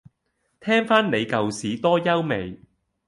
[0.59, 2.59] 聽返你舊屎多優美